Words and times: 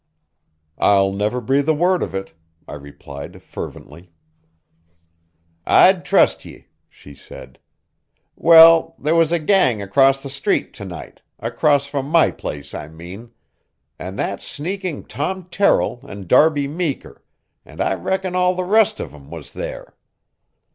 "I'll 0.79 1.11
never 1.13 1.39
breathe 1.39 1.69
a 1.69 1.75
word 1.75 2.01
of 2.01 2.15
it," 2.15 2.33
I 2.67 2.73
replied 2.73 3.43
fervently. 3.43 4.09
"I'd 5.63 6.05
trust 6.05 6.43
ye," 6.43 6.69
she 6.89 7.13
said. 7.13 7.59
"Well, 8.35 8.95
there 8.97 9.13
was 9.13 9.31
a 9.31 9.37
gang 9.37 9.79
across 9.79 10.23
the 10.23 10.29
street 10.31 10.73
to 10.73 10.85
night 10.85 11.21
across 11.37 11.85
from 11.85 12.09
my 12.09 12.31
place, 12.31 12.73
I 12.73 12.87
mean 12.87 13.29
and 13.99 14.17
that 14.17 14.41
sneaking 14.41 15.05
Tom 15.05 15.43
Terrill 15.51 16.01
and 16.03 16.27
Darby 16.27 16.67
Meeker, 16.67 17.23
and 17.63 17.79
I 17.79 17.93
reckon 17.93 18.33
all 18.33 18.55
the 18.55 18.63
rest 18.65 18.99
of 18.99 19.13
'em, 19.13 19.29
was 19.29 19.53
there. 19.53 19.93